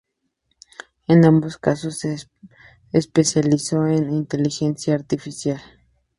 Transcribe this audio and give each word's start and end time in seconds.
En 1.07 1.23
ambos 1.25 1.59
casos, 1.59 1.99
se 1.99 2.15
especializó 2.91 3.85
en 3.85 4.09
inteligencia 4.11 4.95
artificial. 4.95 5.61